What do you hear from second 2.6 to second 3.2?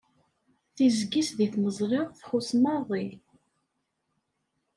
maḍi..